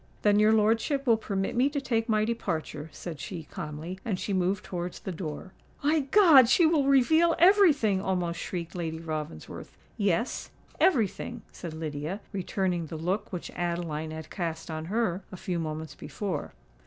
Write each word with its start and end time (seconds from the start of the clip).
"Then 0.23 0.39
your 0.39 0.51
lordship 0.51 1.05
will 1.05 1.15
permit 1.15 1.55
me 1.55 1.69
to 1.69 1.79
take 1.79 2.09
my 2.09 2.25
departure," 2.25 2.89
said 2.91 3.19
she, 3.19 3.43
calmly; 3.43 3.99
and 4.03 4.19
she 4.19 4.33
moved 4.33 4.63
towards 4.65 4.99
the 4.99 5.11
door. 5.11 5.53
"My 5.83 5.99
God! 5.99 6.49
she 6.49 6.65
will 6.65 6.85
reveal 6.87 7.35
every 7.37 7.71
thing!" 7.71 8.01
almost 8.01 8.39
shrieked 8.39 8.73
Lady 8.73 8.97
Ravensworth. 8.97 9.77
"Yes—every 9.97 11.07
thing," 11.07 11.43
said 11.51 11.75
Lydia, 11.75 12.19
returning 12.33 12.87
the 12.87 12.97
look 12.97 13.31
which 13.31 13.51
Adeline 13.51 14.09
had 14.09 14.31
cast 14.31 14.71
on 14.71 14.85
her 14.85 15.21
a 15.31 15.37
few 15.37 15.59
moments 15.59 15.93
before. 15.93 16.53